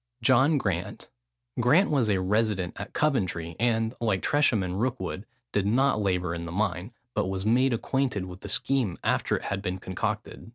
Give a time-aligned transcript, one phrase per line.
[0.23, 1.11] JOHN GRANT.
[1.59, 6.45] Grant was a resident at Coventry, and, like Tresham and Rookwood, did not labour in
[6.47, 10.49] the mine, but was made acquainted with the scheme after it had been concocted.